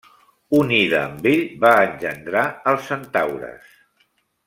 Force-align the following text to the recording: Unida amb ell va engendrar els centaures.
Unida 0.59 1.01
amb 1.09 1.27
ell 1.33 1.43
va 1.65 1.75
engendrar 1.89 2.47
els 2.73 2.91
centaures. 2.93 3.81